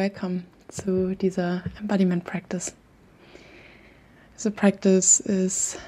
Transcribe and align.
welcome 0.00 0.44
zu 0.68 1.14
dieser 1.14 1.62
Embodiment 1.78 2.24
Practice. 2.24 2.74
Diese 4.34 4.50
Practice 4.50 5.20
ist 5.20 5.78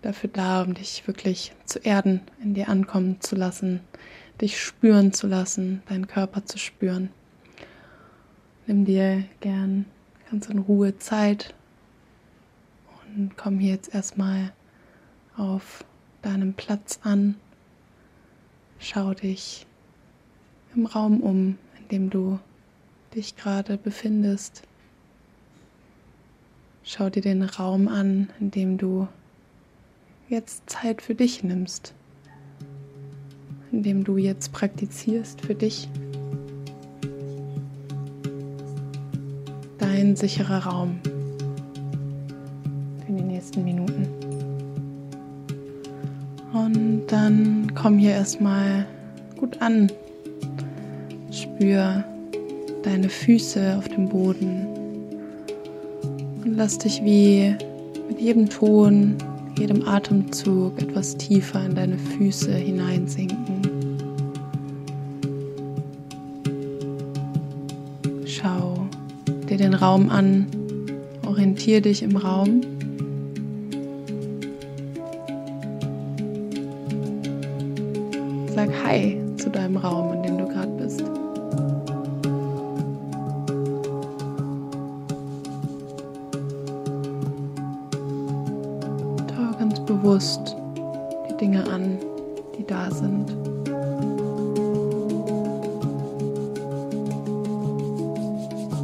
dafür 0.00 0.30
da, 0.32 0.62
um 0.62 0.72
dich 0.72 1.06
wirklich 1.06 1.52
zu 1.66 1.78
erden, 1.80 2.22
in 2.42 2.54
dir 2.54 2.70
ankommen 2.70 3.20
zu 3.20 3.36
lassen, 3.36 3.80
dich 4.40 4.58
spüren 4.58 5.12
zu 5.12 5.26
lassen, 5.26 5.82
deinen 5.86 6.06
Körper 6.06 6.46
zu 6.46 6.56
spüren. 6.56 7.10
Nimm 8.66 8.86
dir 8.86 9.24
gern 9.40 9.84
ganz 10.30 10.48
in 10.48 10.60
Ruhe 10.60 10.96
Zeit 10.96 11.54
und 13.14 13.36
komm 13.36 13.58
hier 13.58 13.72
jetzt 13.72 13.94
erstmal 13.94 14.50
auf 15.36 15.84
deinem 16.22 16.54
Platz 16.54 17.00
an. 17.02 17.34
Schau 18.78 19.12
dich 19.12 19.66
im 20.74 20.86
Raum 20.86 21.20
um, 21.20 21.58
in 21.78 21.88
dem 21.88 22.08
du 22.08 22.38
dich 23.18 23.34
gerade 23.34 23.76
befindest. 23.76 24.62
Schau 26.84 27.10
dir 27.10 27.20
den 27.20 27.42
Raum 27.42 27.88
an, 27.88 28.30
in 28.38 28.52
dem 28.52 28.78
du 28.78 29.08
jetzt 30.28 30.70
Zeit 30.70 31.02
für 31.02 31.16
dich 31.16 31.42
nimmst, 31.42 31.94
in 33.72 33.82
dem 33.82 34.04
du 34.04 34.18
jetzt 34.18 34.52
praktizierst 34.52 35.40
für 35.40 35.56
dich. 35.56 35.88
Dein 39.78 40.14
sicherer 40.14 40.64
Raum 40.64 41.00
für 43.04 43.12
die 43.12 43.22
nächsten 43.22 43.64
Minuten. 43.64 44.06
Und 46.52 47.08
dann 47.08 47.74
komm 47.74 47.98
hier 47.98 48.12
erstmal 48.12 48.86
gut 49.36 49.60
an. 49.60 49.90
Spür 51.32 52.04
deine 52.82 53.08
Füße 53.08 53.76
auf 53.76 53.88
dem 53.88 54.08
Boden 54.08 54.66
und 56.44 56.56
lass 56.56 56.78
dich 56.78 57.02
wie 57.02 57.54
mit 58.08 58.20
jedem 58.20 58.48
Ton, 58.48 59.16
jedem 59.58 59.86
Atemzug 59.86 60.80
etwas 60.80 61.16
tiefer 61.16 61.64
in 61.64 61.74
deine 61.74 61.98
Füße 61.98 62.52
hineinsinken. 62.52 63.62
Schau 68.24 68.86
dir 69.48 69.56
den 69.56 69.74
Raum 69.74 70.08
an, 70.10 70.46
orientiere 71.26 71.82
dich 71.82 72.02
im 72.02 72.16
Raum. 72.16 72.60
Sag 78.54 78.70
Hi 78.84 79.16
zu 79.36 79.50
deinem 79.50 79.76
Raum, 79.76 80.14
in 80.14 80.22
dem 80.22 80.38
du 80.38 80.46
gerade 80.46 80.72
bist. 80.72 81.17
Bewusst 89.88 90.54
die 91.28 91.36
Dinge 91.38 91.66
an, 91.68 91.98
die 92.56 92.64
da 92.66 92.90
sind. 92.90 93.32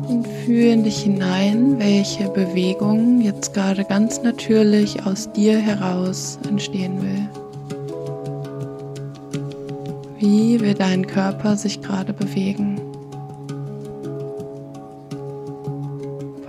Und 0.09 0.27
fühle 0.45 0.73
in 0.73 0.85
dich 0.85 1.03
hinein, 1.03 1.79
welche 1.79 2.29
Bewegung 2.31 3.21
jetzt 3.21 3.53
gerade 3.53 3.85
ganz 3.85 4.23
natürlich 4.23 5.05
aus 5.05 5.31
dir 5.33 5.59
heraus 5.59 6.39
entstehen 6.49 7.03
will. 7.03 7.29
Wie 10.19 10.59
will 10.59 10.75
dein 10.75 11.07
Körper 11.07 11.57
sich 11.57 11.83
gerade 11.83 12.15
bewegen? 12.15 12.81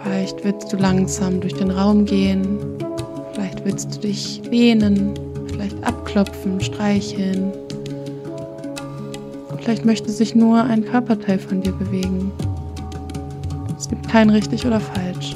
Vielleicht 0.01 0.45
willst 0.45 0.71
du 0.71 0.77
langsam 0.77 1.41
durch 1.41 1.53
den 1.55 1.71
Raum 1.71 2.05
gehen 2.05 2.74
willst 3.65 3.95
du 3.95 3.99
dich 4.01 4.41
lehnen, 4.49 5.13
vielleicht 5.47 5.83
abklopfen, 5.83 6.61
streicheln. 6.61 7.51
Vielleicht 9.59 9.83
möchte 9.83 10.11
sich 10.11 10.35
nur 10.35 10.63
ein 10.63 10.85
Körperteil 10.85 11.39
von 11.39 11.61
dir 11.61 11.71
bewegen. 11.71 12.31
Es 13.77 13.89
gibt 13.89 14.07
kein 14.07 14.29
richtig 14.29 14.65
oder 14.65 14.79
falsch. 14.79 15.35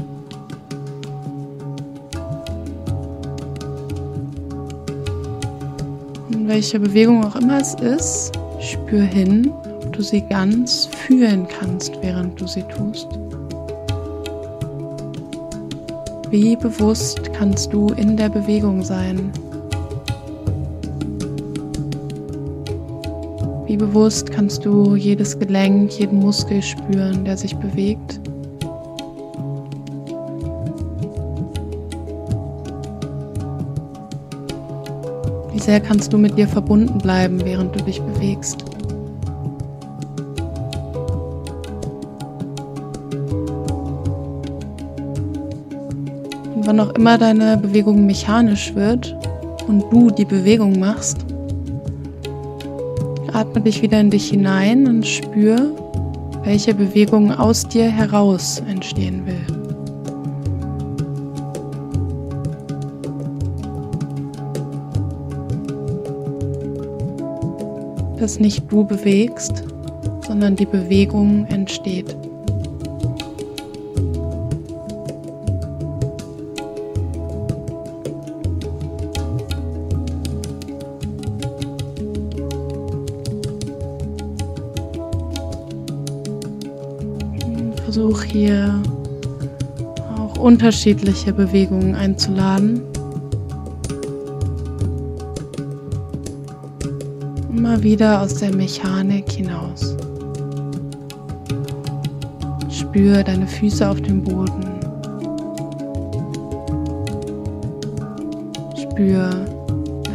Und 6.32 6.48
welche 6.48 6.80
Bewegung 6.80 7.26
auch 7.26 7.36
immer 7.36 7.60
es 7.60 7.74
ist, 7.74 8.34
spür 8.62 9.02
hin, 9.02 9.52
ob 9.82 9.92
du 9.94 10.04
sie 10.04 10.22
ganz 10.22 10.86
fühlen 10.86 11.48
kannst, 11.60 11.94
während 12.02 12.40
du 12.40 12.48
sie 12.48 12.64
tust. 12.64 13.08
Wie 16.32 16.56
bewusst 16.56 17.34
kannst 17.34 17.74
du 17.74 17.88
in 17.88 18.16
der 18.16 18.30
Bewegung 18.30 18.84
sein? 18.84 19.32
Wie 23.66 23.76
bewusst 23.76 24.32
kannst 24.32 24.64
du 24.64 24.96
jedes 24.96 25.40
Gelenk, 25.40 25.98
jeden 25.98 26.20
Muskel 26.20 26.62
spüren, 26.62 27.26
der 27.26 27.36
sich 27.36 27.56
bewegt? 27.56 28.20
Wie 35.52 35.60
sehr 35.60 35.80
kannst 35.80 36.14
du 36.14 36.20
mit 36.20 36.38
dir 36.38 36.48
verbunden 36.48 37.00
bleiben, 37.00 37.44
während 37.44 37.76
du 37.76 37.84
dich 37.84 38.00
bewegst? 38.00 38.64
Wann 46.70 46.80
auch 46.82 46.94
immer 46.94 47.18
deine 47.18 47.58
Bewegung 47.58 48.06
mechanisch 48.06 48.76
wird 48.76 49.18
und 49.68 49.92
du 49.92 50.12
die 50.12 50.24
Bewegung 50.24 50.78
machst, 50.78 51.26
atme 53.34 53.62
dich 53.62 53.82
wieder 53.82 54.00
in 54.00 54.12
dich 54.12 54.30
hinein 54.30 54.86
und 54.86 55.08
spür, 55.08 55.72
welche 56.44 56.76
Bewegung 56.76 57.32
aus 57.32 57.68
dir 57.68 57.90
heraus 57.90 58.62
entstehen 58.70 59.26
will. 59.26 59.42
Dass 68.20 68.40
nicht 68.40 68.72
du 68.72 68.84
bewegst, 68.84 69.64
sondern 70.28 70.56
die 70.56 70.68
Bewegung 70.68 71.48
entsteht. 71.48 72.16
Versuch 88.10 88.24
hier 88.24 88.82
auch 90.18 90.40
unterschiedliche 90.40 91.32
Bewegungen 91.32 91.94
einzuladen. 91.94 92.82
Immer 97.56 97.84
wieder 97.84 98.22
aus 98.22 98.34
der 98.36 98.56
Mechanik 98.56 99.32
hinaus. 99.32 99.96
Spür 102.72 103.24
deine 103.24 103.46
Füße 103.46 103.88
auf 103.88 104.02
dem 104.02 104.24
Boden. 104.24 104.66
Spür 108.76 109.30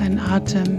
deinen 0.01 0.19
Atem. 0.19 0.79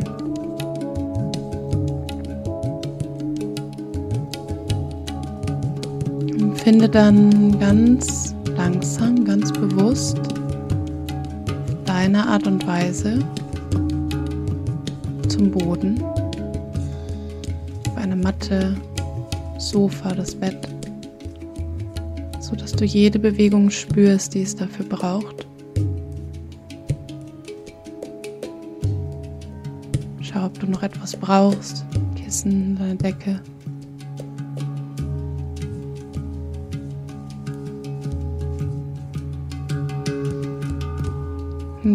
Finde 6.65 6.89
dann 6.89 7.59
ganz 7.59 8.33
langsam, 8.57 9.23
ganz 9.23 9.53
bewusst 9.53 10.17
deine 11.85 12.25
Art 12.25 12.47
und 12.47 12.65
Weise 12.65 13.19
zum 15.27 15.51
Boden, 15.51 16.01
auf 17.87 17.97
eine 17.97 18.15
Matte, 18.15 18.75
Sofa, 19.59 20.15
das 20.15 20.33
Bett, 20.33 20.67
so 22.39 22.55
dass 22.55 22.71
du 22.71 22.83
jede 22.83 23.19
Bewegung 23.19 23.69
spürst, 23.69 24.33
die 24.33 24.41
es 24.41 24.55
dafür 24.55 24.87
braucht. 24.87 25.45
Schau, 30.21 30.47
ob 30.47 30.59
du 30.59 30.65
noch 30.65 30.81
etwas 30.81 31.15
brauchst, 31.15 31.85
Kissen, 32.15 32.75
deine 32.79 32.95
Decke. 32.95 33.39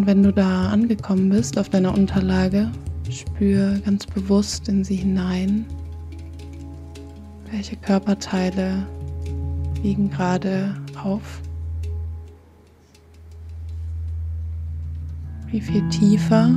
Und 0.00 0.06
wenn 0.06 0.22
du 0.22 0.32
da 0.32 0.70
angekommen 0.70 1.28
bist 1.28 1.58
auf 1.58 1.68
deiner 1.68 1.92
Unterlage, 1.92 2.70
spür 3.10 3.78
ganz 3.84 4.06
bewusst 4.06 4.66
in 4.66 4.82
sie 4.82 4.94
hinein, 4.94 5.66
welche 7.52 7.76
Körperteile 7.76 8.86
liegen 9.82 10.08
gerade 10.08 10.74
auf. 11.04 11.42
Wie 15.48 15.60
viel 15.60 15.86
tiefer 15.90 16.48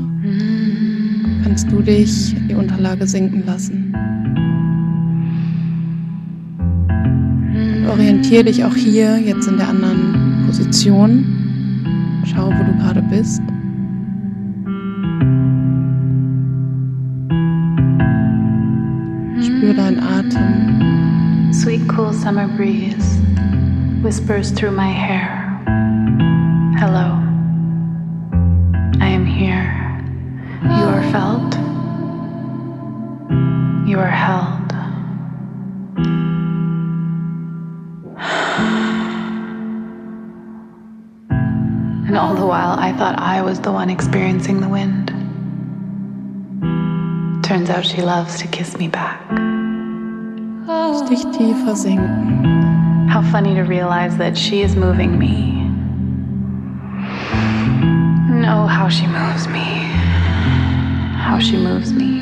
kannst 1.43 1.69
du 1.69 1.81
dich 1.81 2.33
in 2.37 2.47
die 2.47 2.55
Unterlage 2.55 3.05
sinken 3.05 3.45
lassen? 3.45 3.93
Und 7.75 7.87
orientiere 7.89 8.45
dich 8.45 8.63
auch 8.63 8.75
hier 8.75 9.19
jetzt 9.19 9.49
in 9.49 9.57
der 9.57 9.67
anderen 9.67 10.45
Position. 10.45 11.42
Schau, 12.25 12.47
wo 12.47 12.63
du 12.63 12.77
gerade 12.77 13.01
bist. 13.03 13.41
Spür 19.41 19.73
mm. 19.73 19.77
deinen 19.77 19.99
Atem. 19.99 21.53
Sweet 21.53 21.87
cool 21.89 22.13
summer 22.13 22.47
breeze 22.47 23.19
whispers 24.03 24.51
through 24.51 24.71
my 24.71 24.89
hair. 24.89 25.61
Hello. 26.77 27.22
Experiencing 43.89 44.59
the 44.61 44.67
wind. 44.67 45.09
Turns 47.43 47.69
out 47.69 47.85
she 47.85 48.01
loves 48.01 48.39
to 48.39 48.47
kiss 48.47 48.77
me 48.77 48.87
back. 48.87 49.19
Dich 51.09 51.25
tiefer 51.35 51.75
sinken. 51.75 53.09
How 53.09 53.21
funny 53.31 53.53
to 53.55 53.63
realize 53.63 54.17
that 54.17 54.37
she 54.37 54.61
is 54.61 54.75
moving 54.75 55.19
me. 55.19 55.69
Oh, 58.47 58.65
how 58.67 58.89
she 58.89 59.05
moves 59.05 59.47
me. 59.47 59.83
How 61.17 61.39
she 61.39 61.57
moves 61.57 61.93
me. 61.93 62.19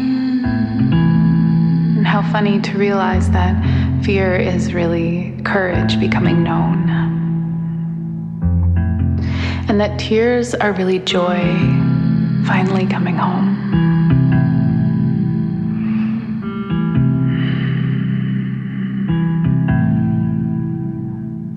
And 1.97 2.07
how 2.07 2.21
funny 2.31 2.59
to 2.61 2.77
realize 2.77 3.29
that 3.31 3.55
fear 4.03 4.35
is 4.35 4.73
really 4.73 5.39
courage 5.43 5.99
becoming 5.99 6.43
known. 6.43 7.10
And 9.71 9.79
that 9.79 9.97
tears 9.97 10.53
are 10.53 10.73
really 10.73 10.99
joy 10.99 11.39
finally 12.45 12.85
coming 12.85 13.15
home. 13.15 13.61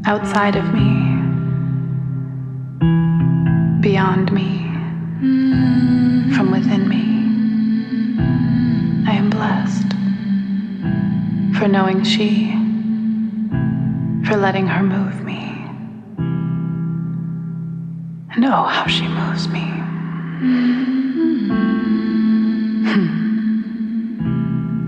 outside 0.07 0.55
of 0.55 0.65
me, 0.73 0.91
beyond 3.81 4.31
me, 4.31 4.59
from 6.37 6.53
within 6.53 6.89
me. 6.89 7.03
I 9.11 9.15
am 9.17 9.29
blessed 9.29 9.89
for 11.59 11.67
knowing 11.67 12.05
she, 12.05 12.53
for 14.29 14.37
letting 14.37 14.69
her 14.69 14.85
move 14.85 15.25
me. 15.25 15.54
And 18.37 18.47
oh, 18.47 18.65
how 18.65 18.89
she 18.89 19.07
moves 19.07 19.49
me. 19.49 19.61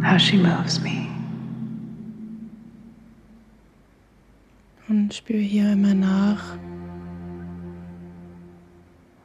how 0.02 0.18
she 0.18 0.36
moves 0.36 0.80
me. 0.80 1.08
Und 4.88 5.14
spür 5.14 5.38
hier 5.38 5.72
immer 5.72 5.94
nach, 5.94 6.58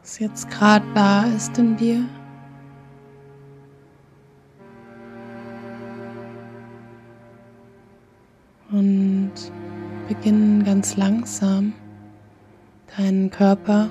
was 0.01 0.19
jetzt 0.19 0.51
gerade 0.51 0.85
da 0.93 1.23
ist 1.23 1.57
in 1.57 1.75
dir. 1.77 2.07
Und 8.71 9.31
beginnen 10.07 10.63
ganz 10.63 10.95
langsam 10.95 11.73
deinen 12.95 13.31
Körper 13.31 13.89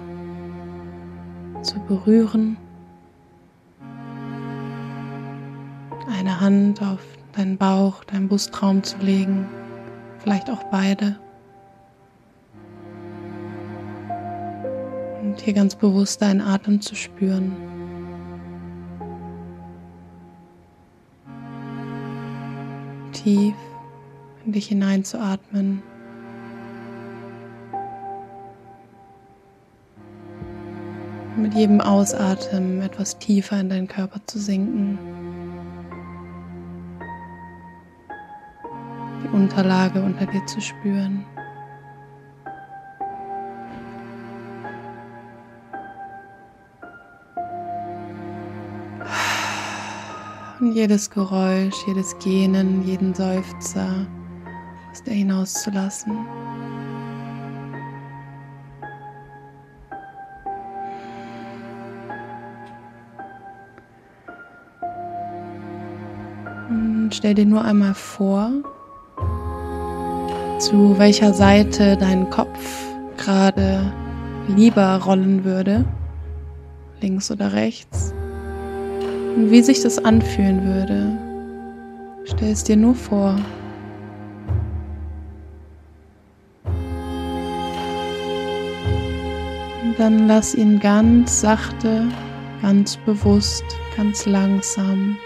zu 1.62 1.78
berühren. 1.80 2.56
Eine 6.08 6.40
Hand 6.40 6.82
auf 6.82 7.00
deinen 7.32 7.56
Bauch, 7.56 8.04
deinen 8.04 8.28
Brustraum 8.28 8.82
zu 8.82 8.98
legen, 8.98 9.46
vielleicht 10.18 10.50
auch 10.50 10.62
beide. 10.64 11.18
Und 15.22 15.40
hier 15.40 15.54
ganz 15.54 15.74
bewusst 15.74 16.22
deinen 16.22 16.40
Atem 16.40 16.80
zu 16.80 16.94
spüren. 16.94 17.54
Tief 23.12 23.54
in 24.44 24.52
dich 24.52 24.68
hineinzuatmen. 24.68 25.82
Mit 31.36 31.54
jedem 31.54 31.80
Ausatmen 31.80 32.82
etwas 32.82 33.18
tiefer 33.18 33.60
in 33.60 33.68
deinen 33.70 33.88
Körper 33.88 34.20
zu 34.26 34.38
sinken. 34.38 34.98
Die 39.24 39.28
Unterlage 39.28 40.02
unter 40.02 40.26
dir 40.26 40.44
zu 40.46 40.60
spüren. 40.60 41.24
Und 50.60 50.72
jedes 50.74 51.08
Geräusch, 51.08 51.86
jedes 51.86 52.18
Gähnen, 52.18 52.82
jeden 52.86 53.14
Seufzer 53.14 54.06
aus 54.90 55.02
dir 55.04 55.14
hinauszulassen. 55.14 56.18
Stell 67.12 67.34
dir 67.34 67.44
nur 67.44 67.64
einmal 67.64 67.94
vor, 67.94 68.50
zu 70.58 70.96
welcher 70.96 71.34
Seite 71.34 71.96
dein 71.96 72.30
Kopf 72.30 72.86
gerade 73.16 73.92
lieber 74.46 74.96
rollen 75.04 75.44
würde, 75.44 75.84
links 77.00 77.30
oder 77.30 77.52
rechts. 77.52 78.14
Und 79.34 79.50
wie 79.50 79.62
sich 79.62 79.82
das 79.82 80.04
anfühlen 80.04 80.64
würde. 80.64 81.18
Stell 82.26 82.52
es 82.52 82.62
dir 82.62 82.76
nur 82.76 82.94
vor. 82.94 83.36
Und 89.82 89.98
dann 89.98 90.28
lass 90.28 90.54
ihn 90.54 90.78
ganz 90.78 91.40
sachte, 91.40 92.06
ganz 92.62 92.96
bewusst, 92.98 93.64
ganz 93.96 94.26
langsam 94.26 95.16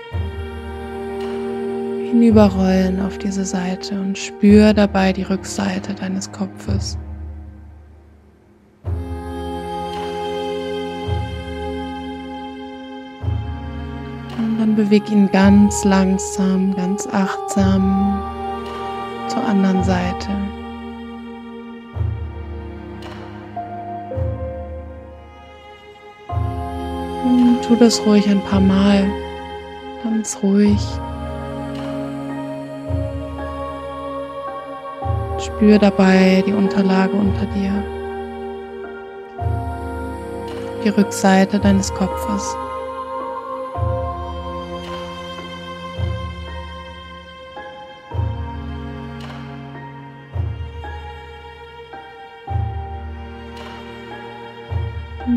hinüberrollen 2.15 3.01
auf 3.01 3.19
diese 3.19 3.45
Seite 3.45 4.01
und 4.01 4.17
spür 4.17 4.73
dabei 4.73 5.13
die 5.13 5.25
Rückseite 5.25 5.95
deines 5.95 6.31
Kopfes. 6.31 6.97
dann 14.59 14.77
beweg 14.77 15.11
ihn 15.11 15.29
ganz 15.31 15.85
langsam, 15.85 16.75
ganz 16.75 17.07
achtsam 17.09 18.23
zur 19.29 19.45
anderen 19.45 19.85
Seite. 19.85 20.31
Und 27.25 27.59
tu 27.63 27.77
das 27.77 28.01
ruhig 28.07 28.27
ein 28.29 28.41
paar 28.41 28.61
Mal, 28.61 29.05
ganz 30.03 30.39
ruhig. 30.43 30.81
Spür 35.45 35.79
dabei 35.79 36.43
die 36.47 36.55
Unterlage 36.55 37.13
unter 37.13 37.45
dir, 37.47 37.85
die 40.83 40.89
Rückseite 40.89 41.59
deines 41.59 41.93
Kopfes. 41.93 42.57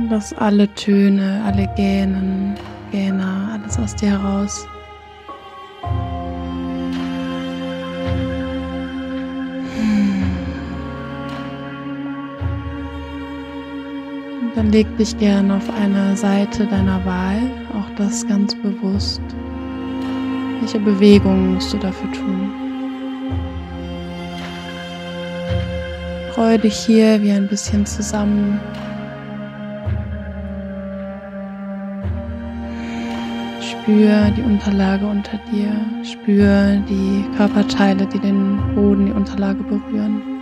Lass 0.10 0.34
alle 0.34 0.74
Töne, 0.76 1.44
alle 1.46 1.68
Gähnen, 1.76 2.56
Gähner, 2.92 3.50
alles 3.54 3.78
aus 3.78 3.94
dir 3.94 4.12
heraus. 4.12 4.66
Dann 14.58 14.72
leg 14.72 14.88
dich 14.98 15.16
gern 15.20 15.52
auf 15.52 15.70
eine 15.70 16.18
Seite 16.18 16.66
deiner 16.66 17.06
Wahl, 17.06 17.38
auch 17.78 17.96
das 17.96 18.28
ganz 18.28 18.56
bewusst. 18.56 19.22
Welche 20.60 20.80
Bewegungen 20.80 21.54
musst 21.54 21.74
du 21.74 21.78
dafür 21.78 22.12
tun? 22.12 22.50
Roll 26.36 26.58
dich 26.58 26.74
hier 26.74 27.22
wie 27.22 27.34
ein 27.34 27.48
bisschen 27.48 27.86
zusammen. 27.86 28.60
Spür 33.62 34.32
die 34.36 34.42
Unterlage 34.42 35.06
unter 35.06 35.40
dir. 35.52 35.72
Spür 36.04 36.82
die 36.90 37.24
Körperteile, 37.38 38.08
die 38.08 38.20
den 38.20 38.58
Boden, 38.74 39.06
die 39.06 39.12
Unterlage 39.12 39.62
berühren. 39.62 40.37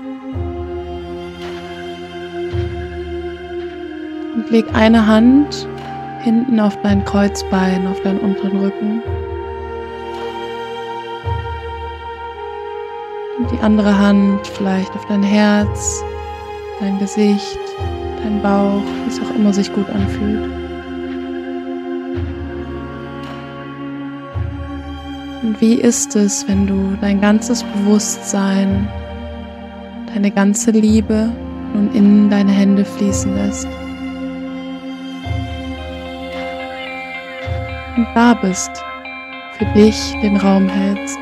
Leg 4.50 4.66
eine 4.74 5.08
Hand 5.08 5.68
hinten 6.22 6.60
auf 6.60 6.80
dein 6.82 7.04
Kreuzbein, 7.04 7.88
auf 7.88 8.00
deinen 8.02 8.20
unteren 8.20 8.60
Rücken. 8.60 9.02
Und 13.38 13.52
die 13.52 13.60
andere 13.62 13.98
Hand 13.98 14.46
vielleicht 14.48 14.92
auf 14.96 15.06
dein 15.08 15.24
Herz, 15.24 16.04
dein 16.80 17.00
Gesicht, 17.00 17.60
dein 18.24 18.42
Bauch, 18.42 18.82
wie 19.04 19.10
es 19.10 19.20
auch 19.20 19.36
immer 19.36 19.52
sich 19.52 19.74
gut 19.74 19.90
anfühlt. 19.90 20.50
Und 25.42 25.60
wie 25.60 25.76
ist 25.76 26.16
es, 26.16 26.48
wenn 26.48 26.68
du 26.68 26.98
dein 27.02 27.20
ganzes 27.20 27.64
Bewusstsein, 27.64 28.88
deine 30.14 30.32
ganze 30.32 30.72
Liebe 30.72 31.30
nun 31.74 31.92
in 31.94 32.30
deine 32.30 32.52
Hände 32.52 32.86
fließen 32.86 33.36
lässt? 33.36 33.68
Und 37.96 38.08
da 38.14 38.34
bist, 38.34 38.72
für 39.58 39.66
dich 39.68 40.14
den 40.22 40.36
Raum 40.36 40.68
hältst. 40.68 41.18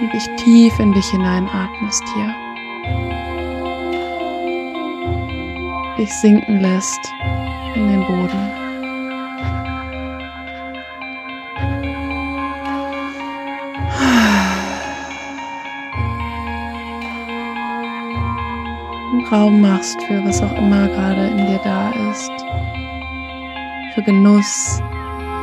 Und 0.00 0.12
dich 0.12 0.26
tief 0.36 0.78
in 0.78 0.92
dich 0.92 1.06
hineinatmest 1.06 2.04
hier. 2.14 2.34
Dich 5.98 6.12
sinken 6.12 6.60
lässt 6.60 7.00
in 7.74 7.88
den 7.88 8.06
Boden. 8.06 8.45
Raum 19.30 19.60
machst 19.60 20.00
für 20.02 20.24
was 20.24 20.40
auch 20.40 20.56
immer 20.56 20.86
gerade 20.86 21.26
in 21.26 21.46
dir 21.46 21.60
da 21.64 21.90
ist. 22.10 22.30
Für 23.94 24.02
Genuss, 24.02 24.80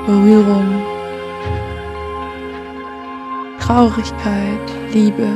Berührung, 0.05 0.81
Traurigkeit, 3.59 4.93
Liebe. 4.93 5.27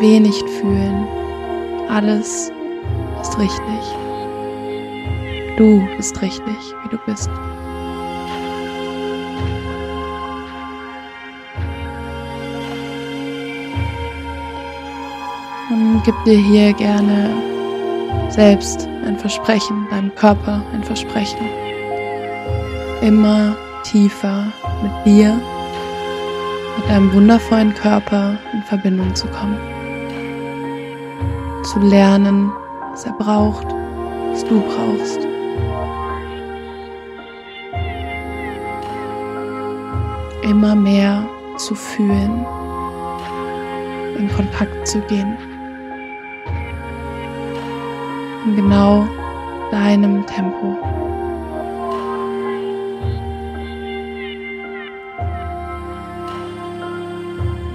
Wenig 0.00 0.42
fühlen. 0.60 1.06
Alles 1.88 2.50
ist 3.20 3.38
richtig. 3.38 3.82
Du 5.56 5.86
bist 5.96 6.20
richtig, 6.20 6.56
wie 6.82 6.88
du 6.88 6.98
bist. 7.06 7.30
Gib 16.04 16.14
dir 16.24 16.36
hier 16.36 16.72
gerne 16.74 17.30
selbst 18.28 18.86
ein 19.06 19.18
Versprechen, 19.18 19.86
deinem 19.90 20.14
Körper 20.14 20.62
ein 20.72 20.84
Versprechen. 20.84 21.46
Immer 23.00 23.56
tiefer 23.84 24.52
mit 24.82 24.92
dir, 25.06 25.40
mit 26.76 26.88
deinem 26.88 27.12
wundervollen 27.12 27.72
Körper 27.74 28.36
in 28.52 28.62
Verbindung 28.62 29.14
zu 29.14 29.26
kommen. 29.28 29.58
Zu 31.64 31.78
lernen, 31.80 32.52
was 32.90 33.06
er 33.06 33.12
braucht, 33.12 33.66
was 34.30 34.44
du 34.44 34.60
brauchst. 34.60 35.20
Immer 40.42 40.74
mehr 40.74 41.26
zu 41.56 41.74
fühlen, 41.74 42.44
in 44.18 44.28
Kontakt 44.36 44.86
zu 44.86 45.00
gehen 45.00 45.53
in 48.44 48.56
genau 48.56 49.06
deinem 49.70 50.24
Tempo. 50.26 50.76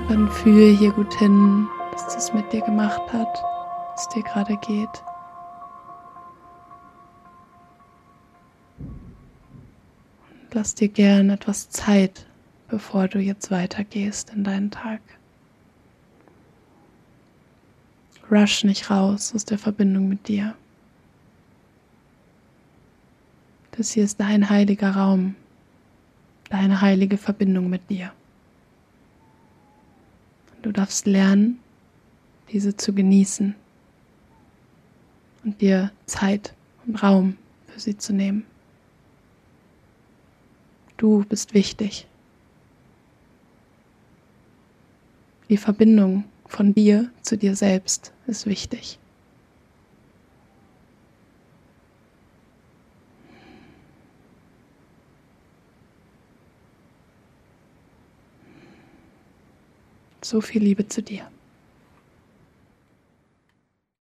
Dann 0.08 0.30
fühle 0.30 0.72
hier 0.76 0.92
gut 0.92 1.14
hin, 1.16 1.68
was 1.92 2.14
das 2.14 2.34
mit 2.34 2.52
dir 2.52 2.62
gemacht 2.62 3.02
hat, 3.14 3.44
was 3.96 4.08
dir 4.10 4.24
gerade 4.24 4.58
geht. 4.58 5.04
lass 10.60 10.76
dir 10.76 10.90
gern 10.90 11.30
etwas 11.30 11.70
Zeit, 11.70 12.26
bevor 12.68 13.08
du 13.08 13.20
jetzt 13.20 13.52
weitergehst 13.52 14.32
in 14.32 14.44
deinen 14.44 14.72
Tag. 14.72 15.02
Rush 18.30 18.64
nicht 18.64 18.92
raus 18.92 19.34
aus 19.34 19.46
der 19.46 19.58
Verbindung 19.58 20.08
mit 20.08 20.28
dir. 20.28 20.56
Das 23.72 23.92
hier 23.92 24.04
ist 24.04 24.20
dein 24.20 24.50
heiliger 24.50 24.92
Raum, 24.92 25.36
deine 26.50 26.82
heilige 26.82 27.18
Verbindung 27.18 27.70
mit 27.70 27.90
dir. 27.90 28.12
Du 30.62 30.72
darfst 30.72 31.06
lernen, 31.06 31.60
diese 32.52 32.76
zu 32.76 32.94
genießen 32.94 33.56
und 35.44 35.62
dir 35.62 35.92
Zeit 36.06 36.54
und 36.86 37.02
Raum 37.02 37.38
für 37.68 37.80
sie 37.80 37.98
zu 37.98 38.14
nehmen. 38.14 38.46
Du 40.98 41.24
bist 41.24 41.54
wichtig. 41.54 42.08
Die 45.48 45.58
Verbindung 45.58 46.26
von 46.46 46.74
dir 46.74 47.10
zu 47.22 47.38
dir 47.38 47.56
selbst 47.56 48.12
ist 48.28 48.46
wichtig. 48.46 49.00
So 60.30 60.42
viel 60.42 60.62
Liebe 60.62 60.88
zu 60.88 61.02
dir. 61.02 61.24